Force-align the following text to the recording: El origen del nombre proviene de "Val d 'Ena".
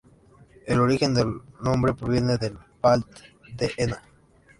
El 0.65 0.79
origen 0.79 1.13
del 1.13 1.41
nombre 1.61 1.93
proviene 1.93 2.35
de 2.39 2.57
"Val 2.81 3.05
d 3.55 3.69
'Ena". 3.77 4.01